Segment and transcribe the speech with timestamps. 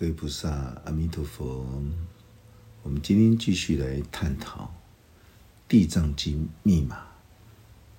[0.00, 0.48] 各位菩萨，
[0.84, 1.66] 阿弥陀佛。
[2.84, 4.66] 我们今天继续来探讨
[5.66, 7.04] 《地藏经》密码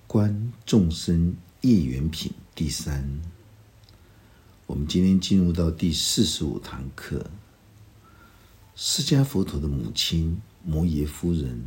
[0.06, 3.20] 观众生业缘品第三。
[4.66, 7.30] 我们今天进入到第四十五堂课。
[8.74, 11.62] 释迦佛陀的母亲摩耶夫人，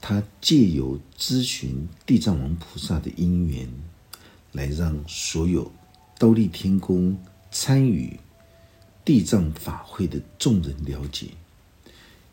[0.00, 3.68] 她借由咨询地藏王菩萨的因缘，
[4.52, 5.72] 来让所有
[6.20, 7.20] 兜率天宫
[7.50, 8.20] 参与。
[9.04, 11.28] 地藏法会的众人了解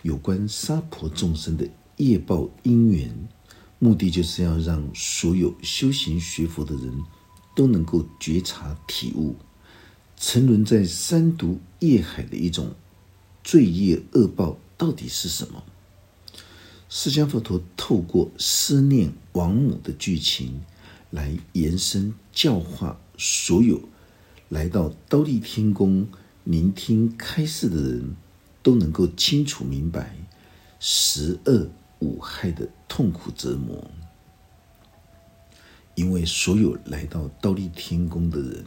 [0.02, 3.28] 有关娑婆众生的业报因缘，
[3.80, 7.04] 目的就是要让所有修行学佛的人
[7.56, 9.36] 都能够觉察体悟，
[10.18, 12.74] 沉沦在三毒业海的一种
[13.44, 15.64] 罪业恶报到底是什么？
[16.90, 20.62] 释迦佛陀透过思念王母的剧情，
[21.10, 23.82] 来延伸教化所有
[24.50, 26.08] 来到兜率天宫。
[26.48, 28.16] 聆听开示的人
[28.64, 30.16] 都能够清楚明白
[30.80, 33.92] 十恶五害的痛苦折磨，
[35.96, 38.64] 因为所有来到倒立天宫的人，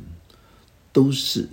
[0.93, 1.49] 都是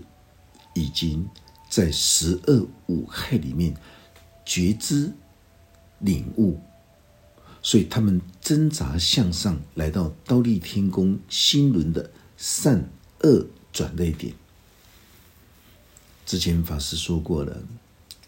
[0.74, 1.26] 已经
[1.70, 3.74] 在十恶五害里面
[4.44, 5.14] 觉知
[6.00, 6.60] 领悟，
[7.62, 12.90] 所以他们挣扎向上，来到倒立天宫心轮的善
[13.22, 14.34] 恶转捩点。
[16.28, 17.58] 之前法师说过了，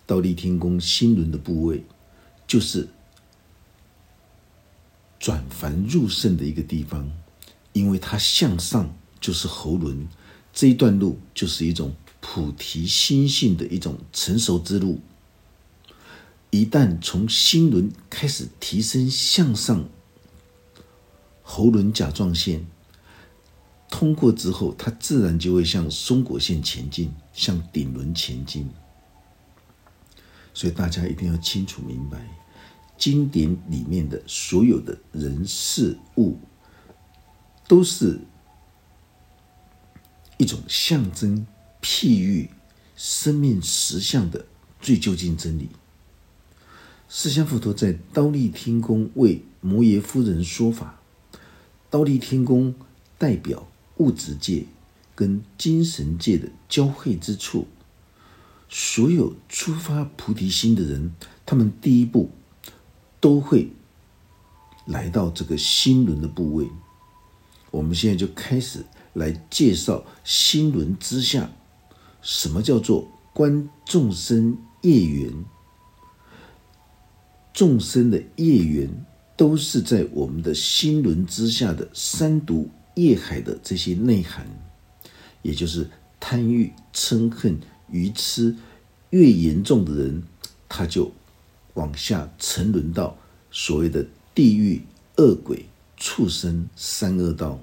[0.06, 1.84] 倒立天宫心轮的部位，
[2.48, 2.88] 就是
[5.20, 7.12] 转凡入圣的一个地方，
[7.74, 10.08] 因为它向上就是喉轮，
[10.54, 15.02] 这一段路就是一种菩提心性的一种成熟之路。
[16.52, 19.90] 一旦从心轮开始提升向上，
[21.44, 22.66] 喉轮甲状腺。
[23.90, 28.70] 通过之后，它自然就会向松果线前进，向顶轮前进。
[30.54, 32.20] 所以大家一定要清楚明白，
[32.98, 36.38] 经典里面的所有的人事物，
[37.68, 38.20] 都是
[40.38, 41.46] 一种象征、
[41.82, 42.50] 譬喻、
[42.96, 44.46] 生命实相的
[44.80, 45.70] 最究竟真理。
[47.08, 51.02] 释迦佛陀在刀立天宫为摩耶夫人说法，
[51.90, 52.76] 刀立天宫
[53.18, 53.68] 代表。
[54.00, 54.66] 物质界
[55.16, 57.68] 跟精神界的交汇之处，
[58.68, 61.14] 所有出发菩提心的人，
[61.46, 62.30] 他们第一步
[63.20, 63.72] 都会
[64.86, 66.68] 来到这个心轮的部位。
[67.72, 71.52] 我们现在就开始来介绍心轮之下，
[72.22, 75.46] 什么叫做观众生业缘？
[77.54, 79.06] 众生的业缘
[79.36, 82.70] 都是在我们的心轮之下的三毒。
[83.04, 84.46] 业海的这些内涵，
[85.42, 85.90] 也就是
[86.20, 88.56] 贪欲、嗔恨、愚痴，
[89.12, 90.24] 越严重的人，
[90.68, 91.12] 他就
[91.76, 93.18] 往下沉沦到
[93.52, 94.06] 所谓的
[94.36, 94.82] 地狱、
[95.18, 95.66] 恶鬼、
[95.98, 97.60] 畜生三恶道；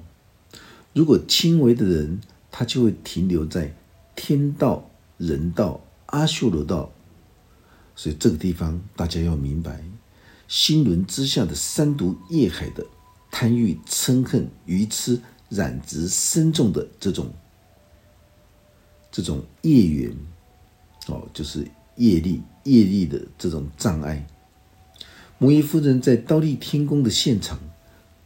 [0.92, 2.20] 如果轻微的人，
[2.50, 3.74] 他就会停留在
[4.14, 6.90] 天道、人道、阿修罗道。
[7.94, 9.84] 所以这个地方大家要明白，
[10.48, 12.86] 心轮之下的三毒业海的。
[13.30, 17.32] 贪欲、嗔恨、愚痴、染执深重的这种、
[19.10, 20.16] 这种业缘，
[21.08, 21.66] 哦，就是
[21.96, 24.26] 业力、业力的这种障碍。
[25.38, 27.58] 摩耶夫人在刀立天宫的现场，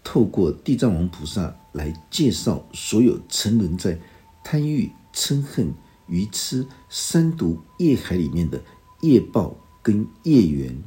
[0.04, 3.98] 透过地藏王菩萨来介绍所有沉沦在
[4.44, 5.74] 贪欲、嗔恨、
[6.06, 8.62] 愚痴三毒业海里面的
[9.00, 10.80] 业报跟业缘，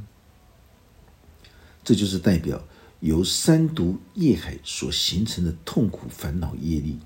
[1.84, 2.64] 这就是代表。
[3.04, 6.98] 由三毒业海所形成的痛苦烦恼业力，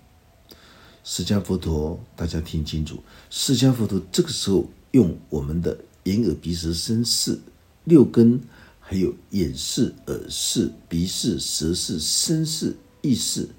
[1.03, 7.41] 释迦佛陀，大家听清楚，释迦佛陀这个时候用我们的眼耳鼻舌身四
[7.83, 8.39] 六根，
[8.79, 13.49] 还有眼视、耳视、鼻视、舌视、身视、意视，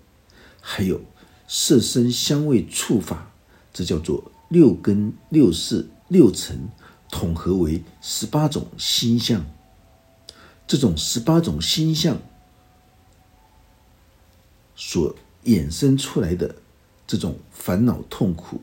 [0.60, 1.00] 还有
[1.48, 3.32] 色身香味触法，
[3.72, 6.68] 这叫做六根六识六尘，
[7.10, 9.44] 统合为十八种心相。
[10.68, 12.18] 这种十八种心相
[14.76, 15.16] 所
[15.46, 16.54] 衍生出来的
[17.06, 18.60] 这种烦恼痛苦，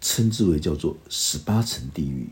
[0.00, 2.28] 称之为叫做十八层地狱。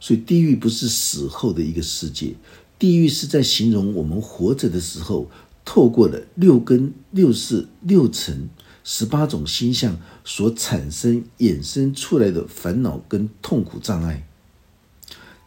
[0.00, 2.34] 所以，地狱不是死后的一个世界，
[2.78, 5.30] 地狱是在形容我们活着的时候，
[5.64, 8.48] 透过了六根、六识、六尘、
[8.82, 14.26] 十八种心相所产生、衍生出来的烦恼跟痛苦障碍。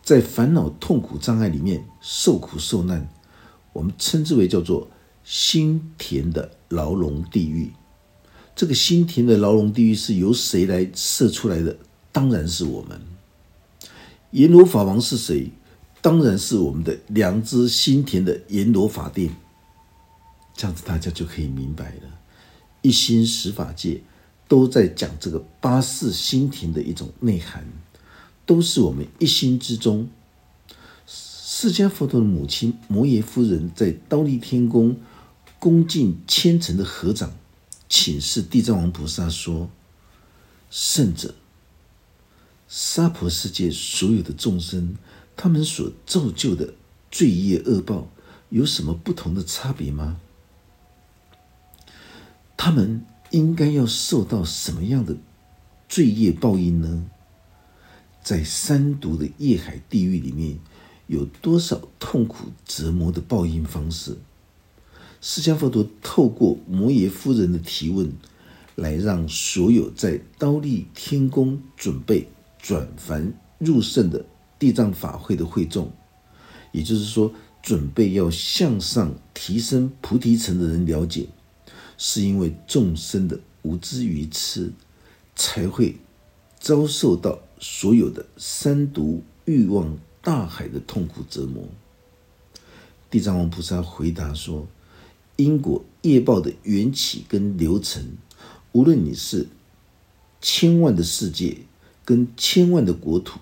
[0.04, 3.08] 在烦恼、痛苦、障碍里面受苦受难，
[3.72, 4.88] 我们称之为叫做
[5.24, 7.72] 心田的牢笼地狱。
[8.54, 11.76] 这个心田的牢笼地狱是由谁来设出来的？
[12.12, 13.02] 当然是我们。
[14.32, 15.50] 阎罗法王是谁？
[16.02, 19.34] 当然是我们的良知心田的阎罗法殿。
[20.54, 22.20] 这样子大家就可以明白了，
[22.82, 24.02] 一心十法界
[24.48, 27.66] 都在讲这个八世心田的一种内涵，
[28.54, 30.08] 都是我们一心之中。
[31.08, 34.96] 释迦佛陀的母亲摩耶夫人在刀立天宫
[35.58, 37.32] 恭敬虔诚的合掌，
[37.90, 39.72] 请示地藏王菩萨说
[40.70, 41.34] ：“圣者，
[42.68, 44.98] 娑婆世界所有的众生，
[45.36, 46.76] 他们所造就的
[47.10, 48.08] 罪业恶报，
[48.50, 50.20] 有什么不同的差别吗？
[52.56, 55.18] 他们应该要受到什么样的
[55.90, 57.06] 罪业报应呢？
[58.24, 60.58] 在三毒的业海地狱里面。”
[61.08, 64.18] 有多少痛苦折磨的报应方式？
[65.20, 68.12] 释迦佛陀透过摩耶夫人的提问，
[68.76, 74.26] 来让所有在刀立天宫准备转凡入圣的
[74.58, 75.92] 地藏法会的会众，
[76.72, 77.32] 也就是说，
[77.62, 81.28] 准备要向上提升菩提层的人了解，
[81.98, 84.72] 是因为众生的无知愚痴，
[85.36, 85.98] 才会
[86.64, 90.00] 遭受到所有的三毒欲望。
[90.26, 91.68] 大海的痛苦折磨。
[93.12, 94.66] 地藏王菩萨回答说
[95.36, 98.02] ：“因果业报的缘起跟流程，
[98.72, 99.50] 无论你是
[100.40, 101.58] 千万的世界
[102.06, 103.42] 跟千万的国土，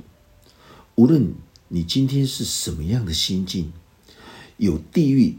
[0.95, 1.35] 无论
[1.67, 3.71] 你今天是什么样的心境，
[4.57, 5.37] 有地狱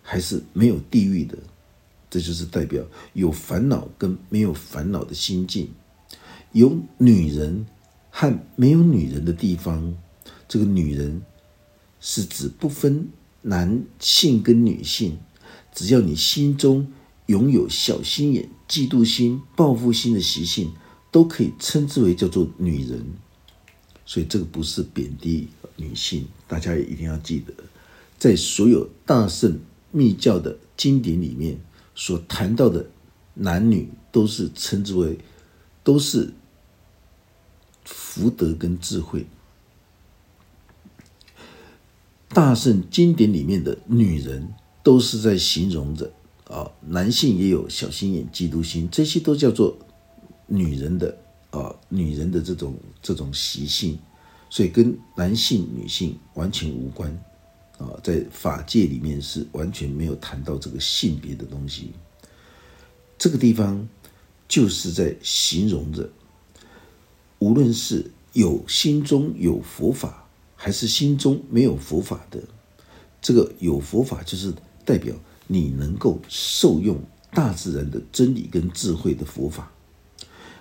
[0.00, 1.36] 还是没有地狱的，
[2.08, 2.84] 这就是代表
[3.14, 5.72] 有烦恼跟没有烦恼的心境，
[6.52, 7.66] 有女人
[8.10, 9.94] 和没有女人的地方。”
[10.48, 11.22] 这个女人
[11.98, 13.08] 是指不分
[13.40, 15.18] 男性跟女性，
[15.72, 16.92] 只要你心中
[17.26, 20.72] 拥有小心眼、嫉妒心、报复心的习性，
[21.10, 23.02] 都可以称之为叫做女人。
[24.04, 27.54] 所以这个不是贬低女性，大家也一定要记得，
[28.18, 29.58] 在所有大圣
[29.90, 31.58] 密教的经典里面
[31.94, 32.84] 所谈到的
[33.32, 35.16] 男女，都是称之为
[35.82, 36.34] 都是
[37.84, 39.26] 福德跟智慧。
[42.28, 44.48] 大圣经典里面的女人，
[44.82, 46.10] 都是在形容着
[46.48, 49.76] 啊，男性也有小心眼、嫉妒心，这些都叫做
[50.46, 51.16] 女人的
[51.50, 53.98] 啊，女人的这种这种习性，
[54.48, 57.10] 所以跟男性、女性完全无关
[57.76, 61.92] 啊，在法界里面是完全没有谈到这个性别的东西。
[63.18, 63.86] 这个地方
[64.48, 66.10] 就是在形容着，
[67.42, 70.18] 无论是有心中有佛法。
[70.64, 72.40] 还是心中没有佛法的，
[73.20, 74.54] 这个有佛法就是
[74.84, 75.12] 代表
[75.48, 76.96] 你能够受用
[77.32, 79.72] 大自然的真理跟智慧的佛法，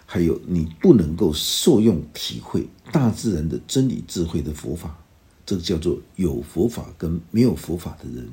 [0.07, 4.97] 还有你不能够受用体会大自然的真理智慧的佛法，
[5.45, 8.27] 这个叫做有佛法跟没有佛法的人，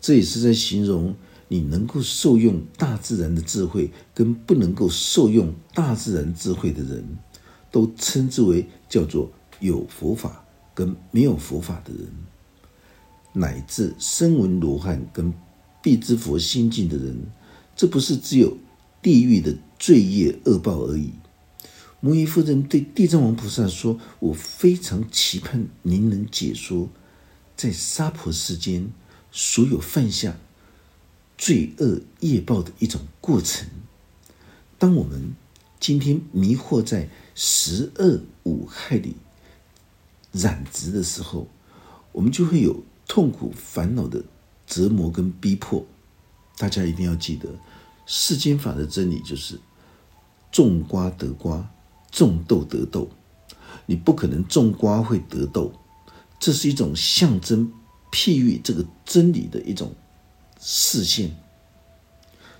[0.00, 1.12] 这也是在形容
[1.48, 7.04] 你能够受用大自然的智慧跟不能够受用大自然智慧的人，
[7.70, 9.30] 都称之为叫做
[9.60, 10.42] 有佛法。
[10.74, 12.06] 跟没有佛法的人，
[13.32, 15.32] 乃至声闻罗汉跟
[15.80, 17.16] 必知佛心境的人，
[17.74, 18.54] 这不是只有
[19.00, 21.12] 地狱的罪业恶报而已。
[22.00, 26.90] 摩耶夫人对地藏王菩萨说：“我非常期盼您能解说，
[27.56, 28.90] 在娑婆世间
[29.32, 30.36] 所有犯下
[31.38, 33.66] 罪恶业报的一种过程。
[34.76, 35.34] 当我们
[35.80, 39.14] 今天迷惑在十恶五害里。”
[40.32, 41.46] 染执的时候，
[42.12, 44.24] 我们就会有痛苦、烦恼的
[44.66, 45.86] 折磨跟逼迫。
[46.58, 47.48] 大家一定要记得，
[48.04, 49.58] 世间法的真理就是
[50.50, 51.70] 种瓜得瓜，
[52.10, 53.08] 种豆得豆。
[53.86, 55.72] 你不可能种瓜会得豆，
[56.38, 57.72] 这是一种象征
[58.10, 59.94] 譬喻这个真理的一种
[60.60, 61.34] 视线。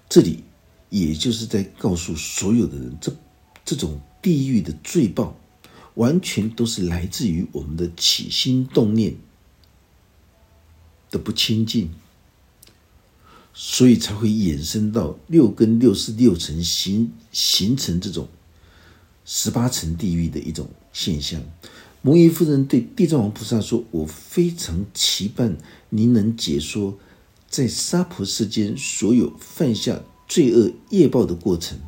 [0.09, 0.45] 这里
[0.89, 3.15] 也就是在告诉所有的人，这
[3.67, 5.37] 这种地狱的罪报。
[5.97, 9.17] 完全都是来自于我们的起心动念
[11.11, 11.89] 的不清净，
[13.55, 18.29] 所以才会衍生到六根、六识、六尘形形成这种
[19.25, 21.43] 十八层地狱的一种现象。
[22.03, 25.57] 摩耶夫人对地藏王菩萨说：“我非常期盼
[25.89, 26.99] 您能解说
[27.49, 31.79] 在娑婆世间所有犯下罪恶业报的过程。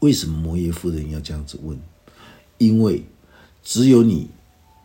[0.00, 1.78] 为什么摩耶夫人要这样子问？”
[2.58, 3.04] 因为
[3.62, 4.30] 只有你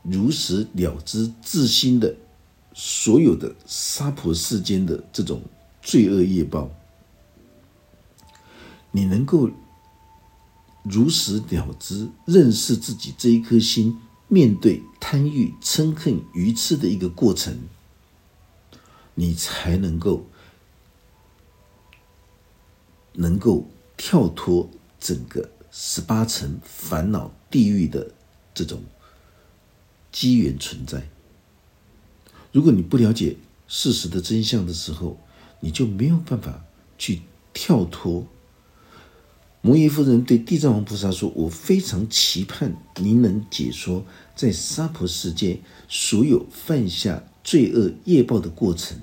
[0.03, 2.15] 如实了知自心的
[2.74, 5.41] 所有的娑婆世间的这种
[5.82, 6.70] 罪恶业报，
[8.91, 9.50] 你能够
[10.84, 17.58] 如实了知、认识自己这一颗心，面对贪欲、嗔恨、愚痴的一个过程，
[19.15, 20.27] 你才能够
[23.13, 23.67] 能够
[23.98, 24.70] 跳脱
[25.03, 28.12] 整个十八层烦恼地狱的
[28.53, 28.81] 这种
[30.13, 31.10] 机缘存在。
[32.53, 33.36] 如果你不了解
[33.67, 35.19] 事实的真相的时候，
[35.60, 36.63] 你就没有办法
[36.98, 37.22] 去
[37.53, 38.25] 跳脱。
[39.62, 44.05] 摩耶夫人对地藏王菩萨说：“我非常期盼您能解说
[44.36, 49.00] 在娑婆世界所有犯下罪恶业报的过程。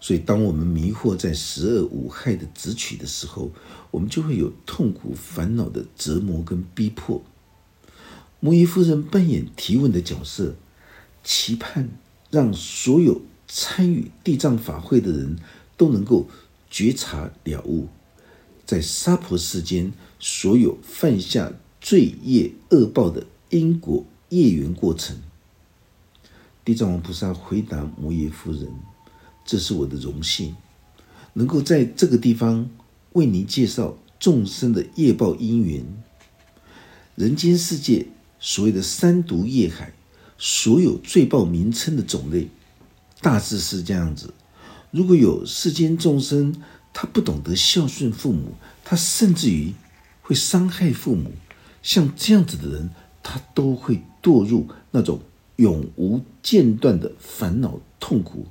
[0.00, 3.50] 所以，当我们迷惑在十恶五害的执取的时候，
[3.90, 7.22] 我们就会有痛苦烦恼的折磨跟逼迫。”
[8.40, 10.54] 摩耶夫人扮演提问的角色，
[11.22, 11.90] 期盼
[12.30, 15.36] 让所有参与地藏法会的人
[15.76, 16.26] 都能够
[16.70, 17.88] 觉察了悟。
[18.64, 25.18] 在娑婆世间，所有犯下罪业恶报的因果业缘过程，
[26.64, 28.66] 地藏王菩萨回答摩耶夫人
[29.50, 30.54] ：“这是我的荣幸，
[31.32, 32.70] 能够在这个地方
[33.14, 35.84] 为您介绍众生的业报因缘。
[37.16, 38.06] 人间世界
[38.38, 39.92] 所谓的三毒业海，
[40.38, 42.48] 所有罪报名称的种类，
[43.20, 44.32] 大致是这样子。
[44.92, 46.54] 如果有世间众生，
[46.92, 48.54] 他不懂得孝顺父母，
[48.84, 49.72] 他甚至于
[50.22, 51.32] 会伤害父母。
[51.82, 52.90] 像这样子的人，
[53.20, 55.18] 他都会堕入那种
[55.56, 58.46] 永无间断的烦恼痛苦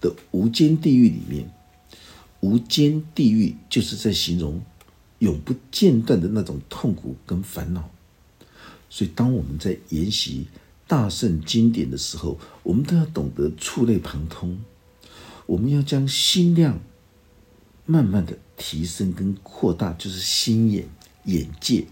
[0.00, 1.50] 的无间地狱里面。
[2.40, 4.62] 无间地狱就是在形容
[5.18, 7.90] 永不间断的那种痛苦跟烦恼。
[8.88, 10.46] 所以，当我们在研习
[10.86, 14.58] 大圣经典的时候，我们都要懂得触类旁通，
[15.46, 16.80] 我们要将心量。
[17.86, 20.88] 慢慢的提升跟扩大，就是心眼
[21.24, 21.84] 眼界，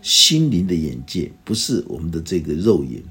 [0.00, 3.02] 心灵的眼界，不是我们的这个肉眼，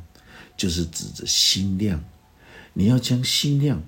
[0.55, 2.01] 就是指着心量。
[2.73, 3.83] 你要将心量，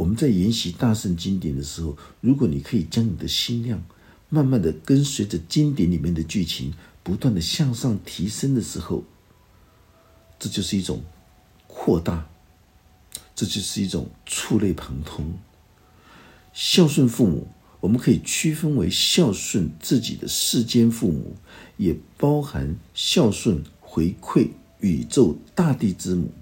[0.00, 3.84] 我们在研习大圣经典的时候，如果你可以将你的心量
[4.30, 9.04] 慢慢的跟随着经典里面的剧情，不断的向上提升的时候，
[10.38, 11.02] 这就是一种
[11.66, 12.30] 扩大，
[13.36, 15.34] 这就是一种触类旁通。
[16.54, 17.48] 孝顺父母，
[17.80, 21.36] 我们可以区分为孝顺自己的世间父母，
[21.76, 24.48] 也包含孝顺回馈
[24.80, 26.32] 宇宙大地之母，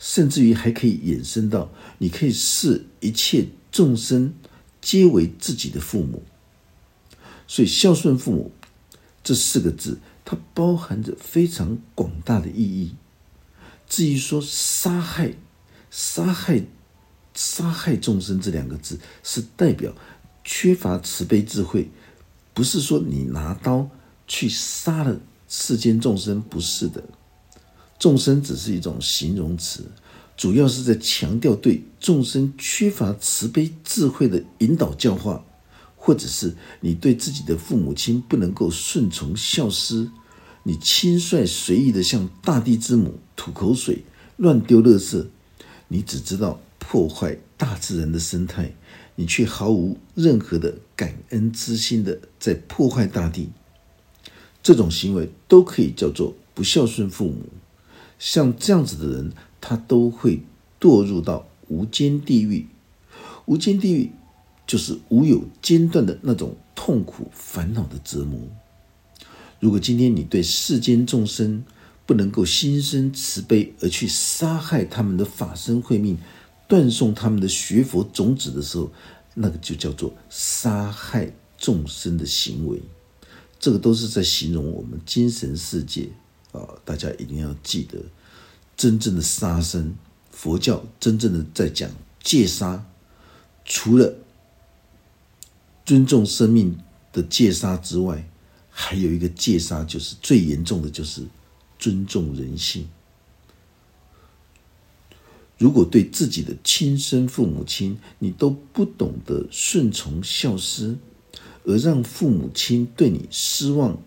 [0.00, 4.34] 甚至于还可以衍生到，你可以视一切众生
[4.80, 6.24] 皆为自己的父母。
[7.46, 8.50] 所以，孝顺父母
[9.22, 12.96] 这四个字，它包含着非常广大的意义。
[13.88, 15.34] 至于说杀害，
[15.88, 16.64] 杀害。
[17.32, 19.94] 杀害众生这两个字是代表
[20.42, 21.88] 缺乏慈悲智慧，
[22.52, 23.88] 不是说你拿刀
[24.26, 27.02] 去杀了世间众生，不是的。
[28.00, 29.84] 众生只是一种形容词，
[30.36, 35.44] 主要是在强调对众生缺乏慈悲智慧的引导教化，
[35.94, 40.10] 或者是你对自己的父母亲不能够顺从孝思，
[40.64, 44.02] 你轻率随意的向大地之母吐口水、
[44.38, 45.26] 乱丢垃圾，
[45.86, 46.60] 你只知道。
[46.82, 48.74] 破坏大自然的生态，
[49.14, 53.50] 你却毫无任何的感恩之心的在破坏大地，
[54.60, 57.44] 这种行为都可以叫做不孝顺父母。
[58.20, 60.42] 像这样子的人，他都会
[60.78, 62.68] 堕入到无间地狱。
[63.46, 64.12] 无间地狱
[64.66, 68.38] 就是无有间断的那种痛苦烦恼的折磨。
[69.58, 71.64] 如果今天你对世间众生
[72.06, 76.16] 不能够心生慈悲，而去杀害他们的法身慧命。
[76.68, 78.92] 断送他们的学佛种子的时候，
[79.34, 82.80] 那个就叫做杀害众生的行为。
[83.58, 86.08] 这个都是在形容我们精神世界
[86.52, 86.68] 啊！
[86.84, 87.98] 大家一定要记得，
[88.76, 89.94] 真正的杀生，
[90.30, 91.90] 佛教真正的在讲
[92.22, 92.86] 戒杀，
[93.64, 94.14] 除了
[95.84, 96.78] 尊重生命
[97.12, 98.28] 的戒杀之外，
[98.70, 101.26] 还有一个戒杀，就是最严重的就是
[101.78, 102.88] 尊重人性。
[105.58, 110.96] 如果对自己的亲生父母亲，你都不懂得顺从孝思，
[111.64, 114.02] 而让父母亲对你失望、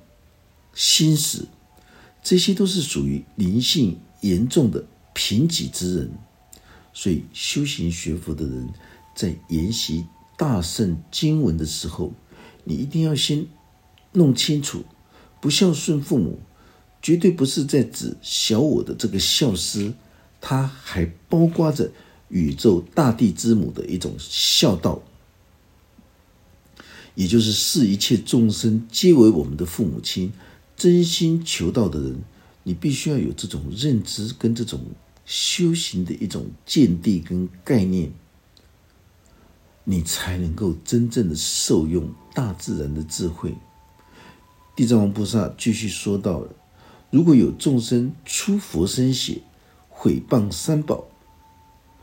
[0.73, 1.47] 心死，
[2.23, 6.11] 这些都是属于灵性严重的贫瘠之人。
[6.93, 8.69] 所以，修行学佛的人
[9.15, 10.05] 在研习
[10.37, 12.13] 大圣经文的时候，
[12.63, 13.45] 你一定要先
[14.13, 14.85] 弄清楚，
[15.41, 16.39] 不孝顺父母，
[17.01, 19.93] 绝对不是在指小我的这个孝思。
[20.39, 21.91] 它还包括着
[22.29, 25.01] 宇宙大地之母的一种孝道，
[27.15, 30.31] 也就是视一切众生皆为我们的父母亲，
[30.75, 32.23] 真心求道的人，
[32.63, 34.79] 你必须要有这种认知跟这种
[35.25, 38.11] 修行的一种见地跟概念，
[39.83, 43.55] 你才能够真正的受用大自然的智慧。
[44.75, 46.49] 地藏王菩萨继续说到了：
[47.09, 49.41] 如果有众生出佛身血，
[49.89, 51.05] 毁谤三宝，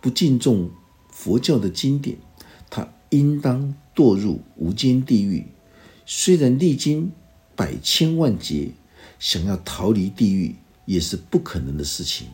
[0.00, 0.70] 不敬重
[1.10, 2.18] 佛教的经典，
[2.68, 3.74] 他应当。
[3.92, 5.44] 堕入无间地狱，
[6.06, 7.12] 虽然历经
[7.60, 8.70] 百千万劫，
[9.18, 12.26] 想要逃离地狱也是不可能的事情。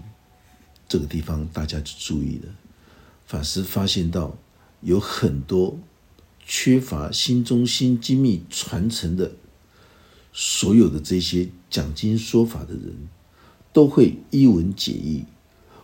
[0.87, 2.55] 这个地方大家就注意了。
[3.27, 4.39] 法师发现到
[4.83, 5.81] 有很多
[6.47, 9.33] 缺乏心中心机密传承的，
[10.33, 13.09] 所有的这些讲经说法的人，
[13.73, 15.25] 都会一文解义。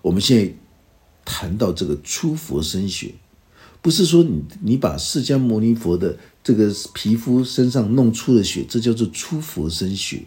[0.02, 0.54] 我们现在
[1.24, 3.16] 谈到这个出佛身血。
[3.82, 10.22] 不是说你你把释迦牟尼佛的这个皮肤身上弄出了血，这叫做出佛身血，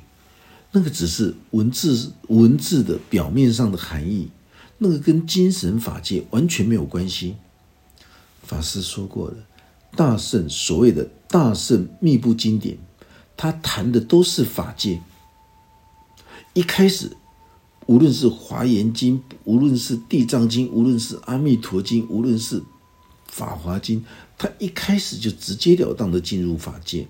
[0.74, 4.28] 那个只是文字文字的表面上的含义，
[4.78, 7.36] 那个跟精神法界完全没有关系。
[8.44, 9.38] 法师说过了，
[9.96, 12.78] 大圣所谓的大圣密布经典，
[13.38, 15.02] 他谈的都是法界。
[16.54, 17.12] 一开始，
[17.86, 22.62] 无论是华严经，无论是地藏经，无论是阿弥陀经，无论是
[23.36, 24.06] 法华经，
[24.38, 27.06] 他一开始就直截了当的进入法界，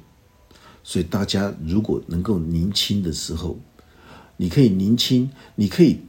[0.84, 3.60] 所以大家如果能够宁清的时候，
[4.38, 6.00] 你可以宁清，你可以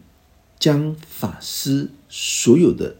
[0.58, 2.96] 将法师所有的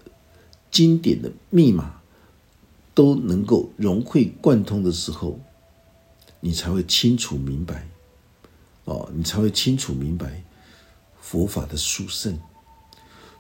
[0.71, 2.03] 经典的密码
[2.93, 5.41] 都能够融会贯通的时候，
[6.41, 7.89] 你才会清楚明白，
[8.85, 10.45] 哦，你才会清楚明白
[11.19, 12.39] 佛法的殊胜，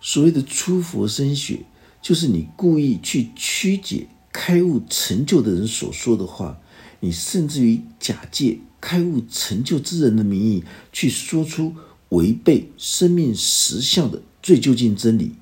[0.01, 1.67] 所谓的出佛身血。
[2.07, 6.61] 就是你故意去曲解开悟成就的人所说的话，
[7.01, 11.75] 你甚至于假借开悟成就之人的名义去说出
[12.11, 15.33] 违背生命实相的最究竟真理，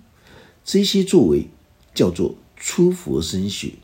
[0.65, 1.49] 这些作为
[1.95, 3.75] 叫做出佛身血。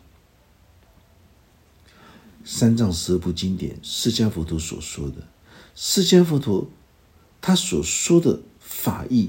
[2.47, 5.29] 三藏十二部经典，释迦佛陀所说的，
[5.75, 6.71] 释迦佛陀
[7.43, 9.29] 他所说的法义，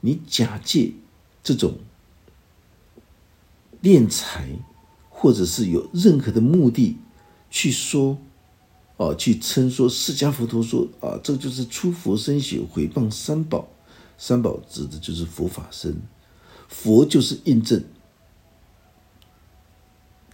[0.00, 0.94] 你假借
[1.44, 1.78] 这种。
[3.82, 4.48] 敛财，
[5.08, 6.98] 或者是有任何的目的
[7.50, 8.18] 去说，
[8.96, 13.68] 哦，去称说释迦佛陀说啊，这就是出佛身血毁谤三宝，
[14.18, 16.02] 三宝指的就是佛法身，
[16.68, 17.82] 佛就是印证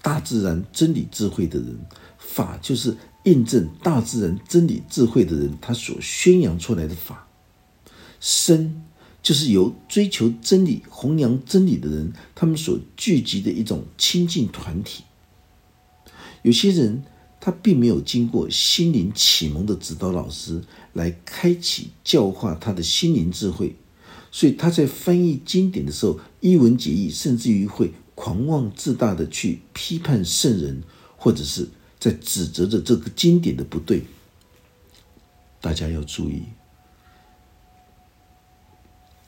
[0.02, 1.78] 大自然真理智慧的人，
[2.18, 7.28] 法就是印证大自然真理智慧的人，他所宣扬出来的法
[8.18, 8.82] 身。
[9.26, 15.02] 就是由追求真理、弘扬真理的人，他们所聚集的一种亲近团体。
[16.42, 17.02] 有些人
[17.40, 20.62] 他并没有经过心灵启蒙的指导老师
[20.92, 23.74] 来开启教化他的心灵智慧，
[24.30, 30.84] 所以他在翻译经典的时候一文解义，甚至于会狂妄自大的去批判圣人，
[31.16, 34.04] 或者是在指责着这个经典的不对。
[35.60, 36.44] 大家要注意。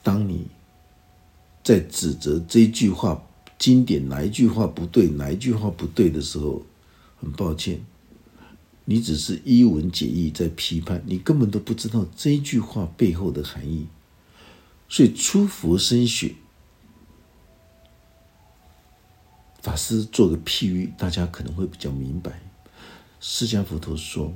[0.09, 0.47] 当你
[1.63, 3.23] 在指责这句话
[3.59, 6.63] 经典哪一句话不对，哪一句话不对的时候，
[7.21, 7.79] 很抱歉，
[8.85, 13.85] 你只是一文解义在批判，你根本都不知道这句话背后的含义。
[14.87, 16.33] 所以出佛身血，
[19.61, 22.41] 法师做个譬喻，大家可能会比较明白。
[23.19, 24.33] 释迦佛陀说，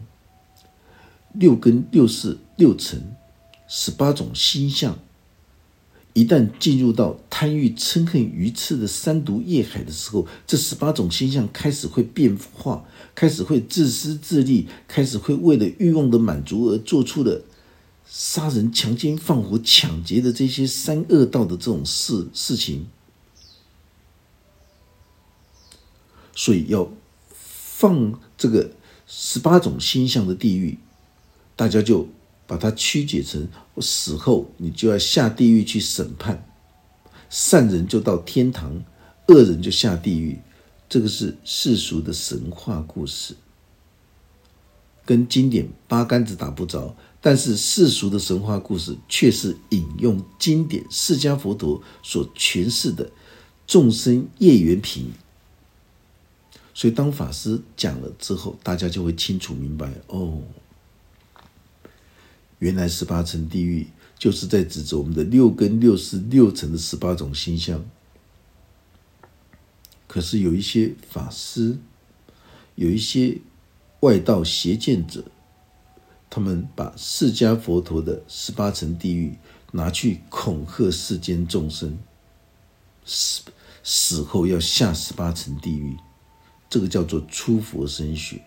[1.33, 3.15] 六根、六识、六尘、
[3.67, 4.95] 十八种心相。
[6.13, 17.41] 一旦进入到贪欲、嗔恨、愚痴的三毒业海的时候，这十八种心象开始会变化，开始会自私自利，开始会为了欲望的满足而做出了
[18.07, 22.85] 杀人、强奸、放火、抢劫的这些三恶道的这种事事情。
[26.35, 26.91] 所以要
[27.31, 28.69] 放这个
[29.07, 30.77] 十八种心象的地狱，
[31.55, 32.07] 大家就。
[32.53, 36.47] 把它曲解成我死后你就要下地狱去审判，
[37.27, 38.83] 善人就到天堂，
[39.27, 40.39] 恶人就下地狱。
[40.87, 43.35] 这个是世俗的神话故事，
[45.03, 46.95] 跟经典八竿子打不着。
[47.19, 53.09] 但是世俗的神话故事却是引用经典释迦佛陀所诠释的
[53.65, 55.11] 众生业缘品。
[56.75, 60.43] 所以当法师讲了之后，大家就会清楚明白哦。
[62.63, 67.83] 原来十八层地狱就是在指着我们的六根、六识、六层的十八种心相。
[70.07, 71.77] 可是有一些法师，
[72.75, 73.39] 有一些
[73.99, 75.25] 外道邪见者，
[76.29, 79.37] 他们把释迦佛陀的十八层地狱
[79.73, 81.99] 拿去恐吓世间众生，
[83.03, 83.41] 死
[83.83, 85.97] 死后要下十八层地狱，
[86.69, 88.41] 这个叫做出佛身血。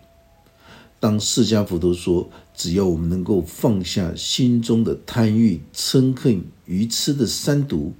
[0.99, 7.93] 当释迦佛陀说：“只要我们能够放下心中的贪欲、嗔恨、愚痴的三毒，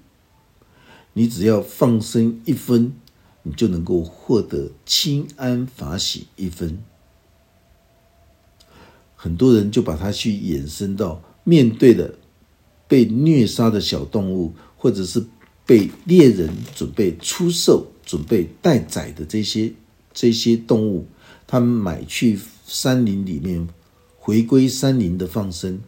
[1.13, 2.93] 你只要放生一分，
[3.43, 6.79] 你就能够获得清安法喜一分。”
[9.15, 12.15] 很多人就把它去衍生到面对的
[12.88, 15.23] 被虐杀的小动物，或者是
[15.67, 19.71] 被猎人准备出售、准备待宰的这些
[20.13, 21.05] 这些动物，
[21.45, 22.39] 他们买去。
[22.67, 23.65] 山林里面
[24.17, 25.80] 回归山林的放生，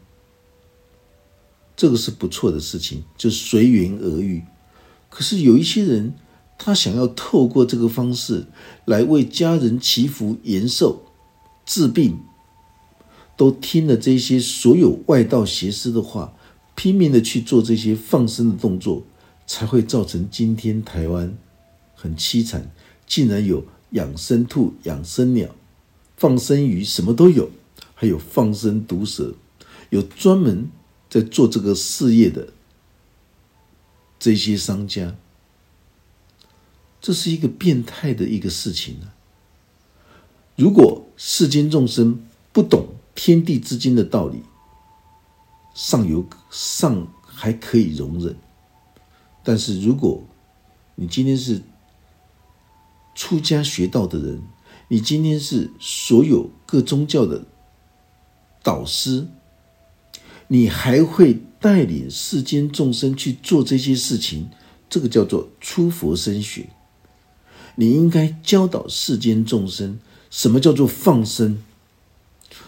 [1.76, 4.42] 这个是不错的事情，就随缘而遇。
[5.10, 6.13] 可是有一些人，
[6.58, 8.48] 他想要透过这个方式
[8.86, 11.04] 来为家人祈福延寿、
[11.65, 12.18] 治病，
[13.36, 16.34] 都听了这些所有外道邪师的话，
[16.76, 19.04] 拼命的去做这些放生的动作，
[19.46, 21.38] 才会造成今天台湾
[21.94, 22.72] 很凄惨，
[23.06, 25.50] 竟然有养生兔、养生鸟。
[26.20, 27.50] 放生鱼什么都有，
[27.96, 29.36] 还有放生毒蛇，
[29.90, 30.70] 有专门
[31.10, 32.50] 在做这个事业的
[34.20, 35.16] 这些商家，
[37.00, 39.16] 这是一个变态的一个事情啊！
[40.58, 44.44] 如果世间众生不懂天地之间的道理，
[45.74, 48.34] 尚有尚还可以容忍；
[49.42, 50.22] 但是如果
[50.96, 51.62] 你今天是
[53.16, 54.44] 出家学道的人，
[54.89, 57.45] 你今天是所有各宗教的
[58.63, 59.28] 导师，
[60.47, 64.49] 你还会带领世间众生去做这些事情，
[64.89, 66.69] 这个叫做出佛身学。
[67.75, 69.99] 你应该教导世间众生，
[70.32, 71.60] 什么叫做放生？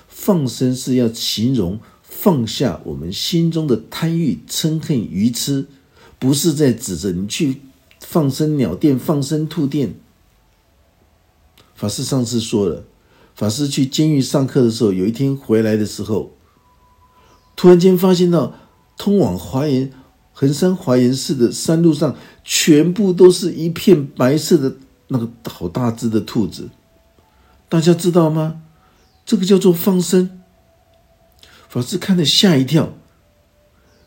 [0.07, 5.65] 放生是要形容放下我们心中的贪欲、嗔恨、愚痴，
[6.19, 7.62] 不是在指着你去
[7.99, 9.95] 放生鸟店、放生兔店。
[11.82, 12.84] 法师上次说了，
[13.34, 16.30] 法师去监狱上课的时候，有一天回来的时候，
[17.56, 18.54] 突然间发现到
[19.00, 19.91] 通往华严
[20.32, 24.76] 衡山华严寺的山路上，全部都是一片白色的
[25.08, 26.70] 那个好大只的兔子。
[27.67, 28.62] 大家知道吗？
[29.26, 30.39] 这个叫做放生。
[31.67, 32.94] 法师看了吓一跳。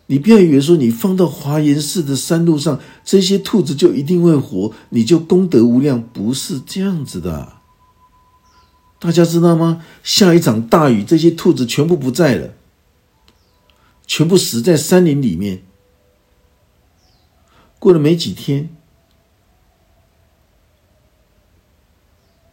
[0.07, 7.54] 你不要以为说你放到华严寺的山路上，这些兔子就一定会活，你就功德无量，不是这样子的。
[9.05, 9.85] 大家知道吗？
[10.03, 12.55] 下一场大雨，这些兔子全部不在了，
[14.07, 15.63] 全部死在山林里面。
[17.79, 18.71] 过了没几天，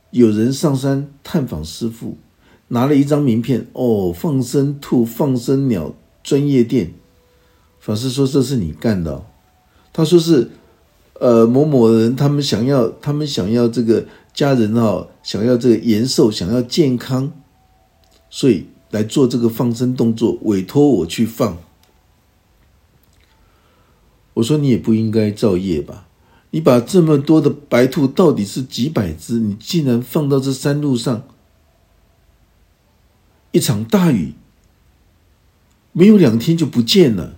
[0.10, 2.18] 有人上山探访师傅，
[2.68, 6.94] 拿了一张名片，哦，放生兔、放生鸟专业店。
[7.80, 9.24] 法师说：“这是你干的。”
[9.94, 10.52] 他说：“是，
[11.14, 17.32] 呃，某某人，他们想要，他们想要这个。”家人哦想要这个延寿，想要健康，
[18.30, 21.58] 所以来做这个放生动作，委托我去放。
[24.36, 26.08] 我说你也不应该造业吧？
[26.52, 31.28] 你把这么多的白兔，到底是几百只，你竟然放到这山路上，
[33.52, 34.34] 一场大雨，
[35.92, 37.36] 没有两天就不见了。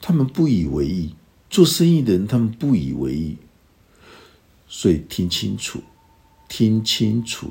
[0.00, 1.14] 他们不以为意。
[1.56, 3.38] 做生意的人，他们不以为意，
[4.68, 5.80] 所以听清楚，
[6.50, 7.50] 听清楚。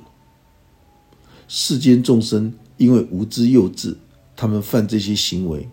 [1.47, 3.95] 世间众生因为无知幼稚，
[4.35, 5.67] 他们犯这些行为，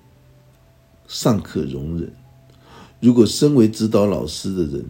[1.07, 2.11] 尚可容忍。
[3.01, 4.87] 如果身为指导老师的人，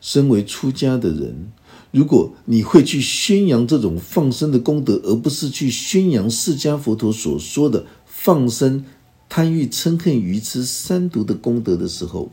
[0.00, 1.52] 身为出家的人，
[1.90, 8.86] 如果你会去宣扬这种放生的功德，而不是去宣扬释迦佛陀所说的放生
[9.28, 12.32] 贪欲嗔恨愚痴三毒的功德的时候，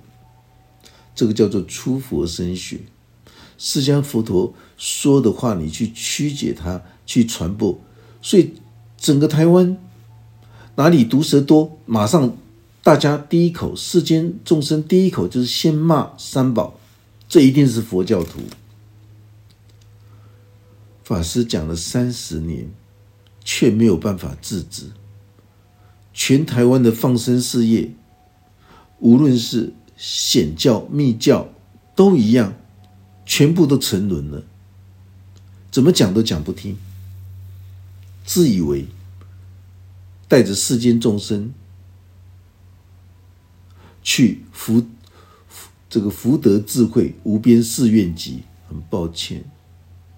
[1.19, 2.79] 这个叫做出佛身血，
[3.57, 7.77] 释迦佛陀说的话，你去曲解它，去传播，
[8.21, 8.53] 所以
[8.97, 9.77] 整个台湾
[10.75, 12.37] 哪里毒蛇多，马上
[12.81, 16.79] 大家第一口，世间众生第一口就是先骂三宝，
[17.27, 18.39] 这一定是佛教徒。
[21.03, 22.71] 法师讲了三十年，
[23.43, 24.91] 却没有办法制止
[26.13, 27.91] 全台湾的放生事业，
[28.99, 29.73] 无论是。
[29.99, 31.49] 显教、密教
[31.93, 32.53] 都一样，
[33.25, 34.41] 全部都沉沦了。
[35.69, 36.77] 怎么讲都讲不听，
[38.25, 38.87] 自以为
[40.29, 41.53] 带着世间众生
[44.01, 44.87] 去福
[45.89, 48.43] 这个福德智慧无边誓愿集。
[48.69, 49.43] 很抱歉，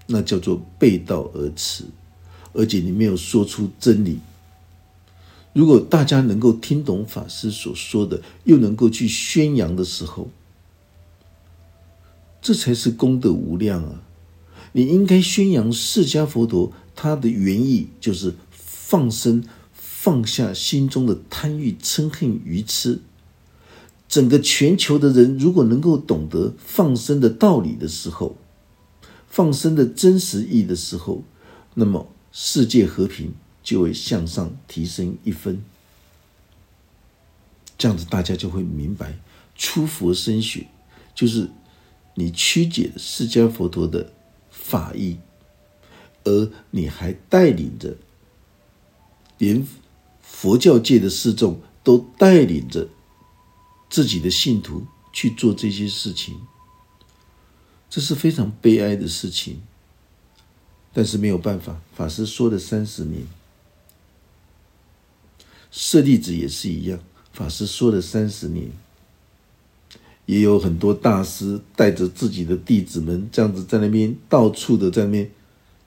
[0.07, 1.85] 那叫做背道而驰，
[2.51, 4.19] 而且你没有说出真理。
[5.53, 10.29] 如果大家能够听懂法师所说的，又能够去宣扬的时候，
[12.41, 14.01] 这才是功德无量啊！
[14.71, 23.01] 你应该宣扬释迦佛陀，他的原意就是放生、放下心中的贪欲、嗔恨、愚痴。
[24.07, 28.37] 整个全球的人如果能够懂得放生的道理的时候，
[29.27, 31.23] 放生的真实意义的时候，
[31.73, 33.33] 那么世界和平。
[33.63, 35.63] 就会向上提升一分，
[37.77, 39.17] 这样子大家就会明白，
[39.55, 40.67] 出佛身血
[41.13, 41.49] 就是
[42.15, 44.11] 你曲解释迦佛陀的
[44.49, 45.19] 法义，
[46.23, 47.97] 而你还带领着
[49.37, 49.67] 连
[50.21, 52.87] 佛教界的示众都带领着
[53.89, 56.39] 自己的信徒去做这些事情，
[57.89, 59.61] 这是非常悲哀的事情。
[60.93, 63.25] 但是没有办法，法师说了三十年。
[65.71, 66.99] 舍利子也是一样，
[67.31, 68.69] 法师说了三十年，
[70.25, 75.31] 也有很多大师带着自己的弟子们这样子在那边到处的在那边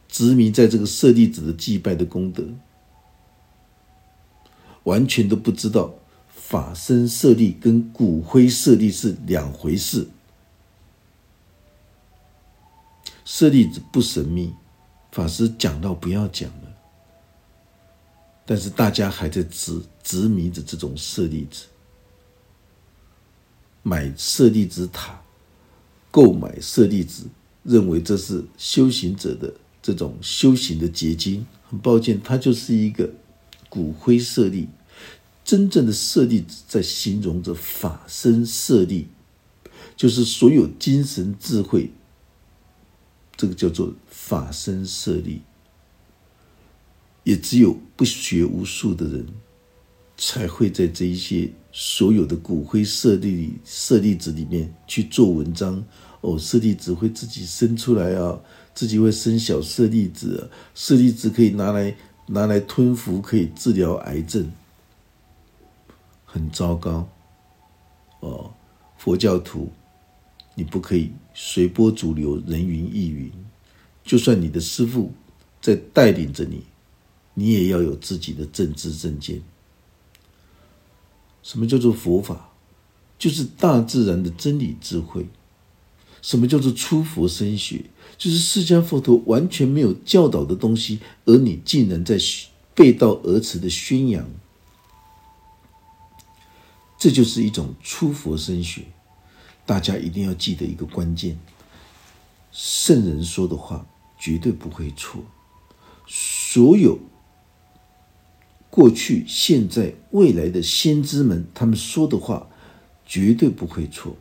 [0.09, 2.44] 执迷在这个舍利子的祭拜的功德，
[4.85, 5.94] 完全都不知道
[6.29, 10.09] 法身舍利跟骨灰舍利是两回事。
[13.27, 14.55] 舍利子不神秘，
[15.12, 16.51] 法师讲到不要讲。
[18.46, 21.64] 但是大家还在执执迷着这种舍利子，
[23.83, 25.22] 买舍利子塔，
[26.11, 27.24] 购买舍利子，
[27.62, 29.52] 认为这是修行者的
[29.83, 31.46] 这种修行的结晶。
[31.70, 33.11] 很抱歉，它就是一个
[33.68, 34.68] 骨灰舍利。
[35.42, 39.09] 真正的舍利子在形容着法身舍利，
[39.96, 41.90] 就是所有精神智慧，
[43.37, 45.42] 这个叫做法身舍利。
[47.24, 49.26] 也只有不学无术的人，
[50.16, 55.84] 才会在这一些所有的骨灰舍利舍利子里面去做文章。
[56.20, 58.40] 哦，舍利子会自己生出来啊，
[58.74, 61.94] 自己会生小舍利子，舍利子可以拿来
[62.26, 64.50] 拿来吞服，可以治疗癌症。
[66.24, 67.08] 很糟糕，
[68.20, 68.52] 哦，
[68.96, 69.70] 佛教徒，
[70.54, 73.30] 你不可以随波逐流，人云亦云。
[74.02, 75.12] 就算你的师父
[75.60, 76.64] 在带领着你。
[77.35, 79.42] 你也要有自己的正知正见。
[81.42, 82.51] 什么叫做佛法？
[83.18, 85.29] 就是大自然的真理智慧。
[86.23, 87.85] 什么叫做出佛身学？
[88.16, 92.18] 就是释迦佛陀完全没有教导的东西，而你竟然在
[92.75, 94.27] 背道而驰的宣扬，
[96.99, 98.83] 这就是一种出佛身学。
[99.66, 101.38] 大家一定要记得一个关键：
[102.53, 103.87] 圣人说的话
[104.18, 105.23] 绝对不会错。
[106.07, 106.99] 所有。
[108.74, 112.48] 过去、现在、未来的先知们，他们说的话
[113.06, 114.16] 绝对不会错。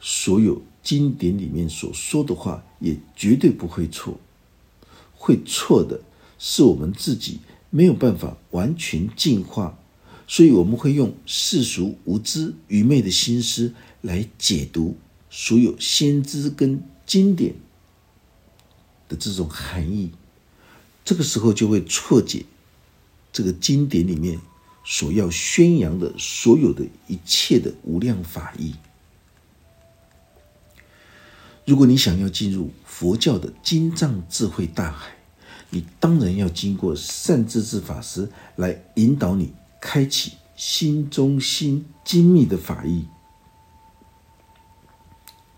[0.00, 4.18] 所有经典里面所说的话也绝对不会错。
[5.14, 6.00] 会错的
[6.38, 9.78] 是我们自己没有办法完全进化，
[10.26, 14.96] 所以我们会用世俗无知、愚昧的心思来解读
[15.28, 17.54] 所有先知跟经典
[19.10, 20.12] 的这种含义。
[21.04, 22.46] 这个时候就会错解。
[23.36, 24.40] 这个经典里面
[24.82, 28.74] 所要宣扬的所有的一切的无量法义，
[31.66, 35.18] 如果你想要进入佛教的经藏智慧大海，
[35.68, 43.06] 你当然要经过善知识法师来引导你开启心中心精密的法义，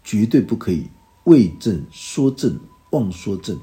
[0.03, 0.89] 绝对不可以
[1.23, 2.59] 为正说正
[2.91, 3.57] 妄说正。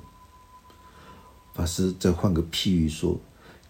[1.54, 3.19] 法师再换个譬喻说。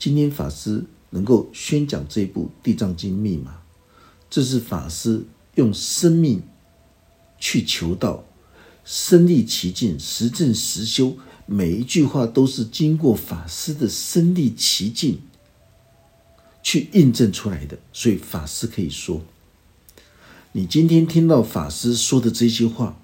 [0.06, 3.64] 今天法师能够宣讲这部《地藏经》密码，
[4.30, 6.44] 这是法师用生命
[7.40, 8.24] 去求道，
[8.84, 15.22] 身历其境，实证实修，每一句话都是经过法师的身历其境
[16.62, 17.76] 去印证出来的。
[17.92, 19.24] 所以法师可以说：
[20.52, 23.02] 你今天听到法师说的这些话，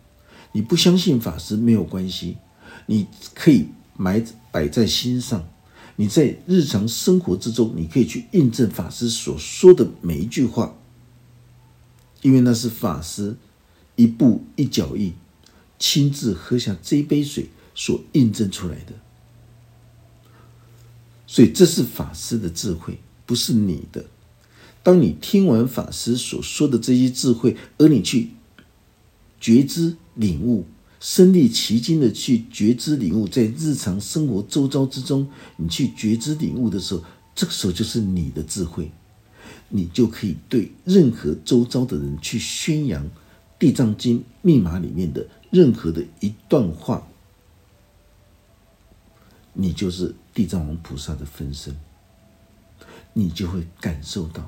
[0.51, 2.37] 你不相信法师没有关系，
[2.85, 5.47] 你可以埋摆在心上。
[5.95, 10.75] 你在日常生活之中，你可以去印证法师所说的每一句话，
[12.21, 13.35] 因为那是法师
[13.95, 15.13] 一步一脚印，
[15.77, 18.93] 亲自喝下这一杯水所印证出来的。
[21.27, 24.05] 所以这是法师的智慧，不是你的。
[24.83, 28.31] 当你听完法师所说的这些智慧，而你去
[29.39, 30.65] 觉知、领悟，
[31.01, 38.91] 身历其境的去觉知领悟，在日常生活周遭之中，你去觉知领悟的时候，这个时候就是你的智慧，
[39.67, 43.03] 你就可以对任何周遭的人去宣扬
[43.57, 47.07] 《地藏经》密码里面的任何的一段话，
[49.53, 51.75] 你就是地藏王菩萨的分身，
[53.13, 54.47] 你就会感受到，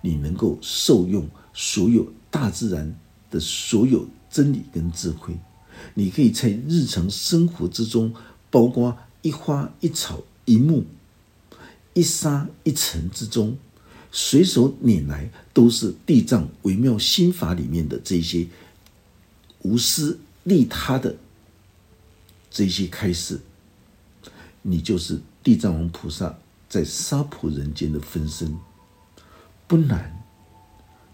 [0.00, 2.92] 你能够受用所有大自然
[3.30, 4.04] 的所有。
[4.30, 5.38] 真理跟智慧，
[5.94, 8.14] 你可以在日常生活之中，
[8.50, 10.84] 包括一花一草一木
[11.94, 13.56] 一沙一尘之中，
[14.12, 18.46] 随手拈来都是地藏微妙心法里面的这些
[19.62, 21.16] 无私利他的
[22.50, 23.40] 这些开示，
[24.62, 26.38] 你就是地藏王菩萨
[26.68, 28.56] 在娑婆人间的分身，
[29.66, 30.24] 不难。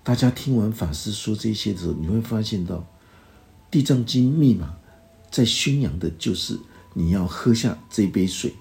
[0.03, 2.87] 大家听完法师说这些的时候，你会发现到。
[3.75, 4.73] 地藏经密码
[5.33, 6.57] 在宣扬的就是
[6.93, 8.55] 你要喝下这杯水，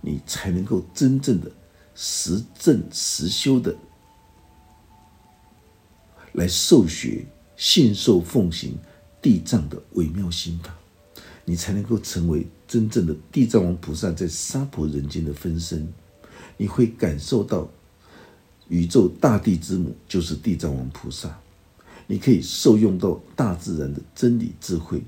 [0.00, 1.48] 你才能够真正的
[1.94, 3.76] 实证实修的
[6.32, 7.24] 来受学
[7.56, 8.76] 信受奉行
[9.22, 10.74] 地藏的微妙心法，
[11.44, 15.86] 你才能够成为真正的地藏王菩萨在娑婆人间的分身。
[16.56, 17.70] 你会感受到
[18.66, 21.38] 宇宙大地之母就是地藏王菩萨。
[22.06, 25.02] 你可以受用到大自然的真理智慧，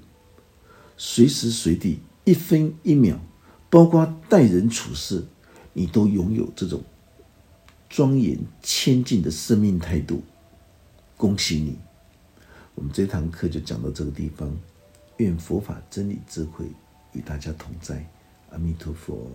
[0.97, 3.19] 随时随地一分一秒，
[3.71, 5.25] 包括待人处事，
[5.73, 6.83] 你都拥有这种
[7.89, 10.23] 庄严谦敬的生命态度。
[11.17, 11.77] 恭喜你！
[12.75, 14.57] 我们这堂课就讲到这个地方，
[15.17, 16.67] 愿佛法真理智慧
[17.13, 18.09] 与大家同在，
[18.51, 19.31] 阿弥陀佛。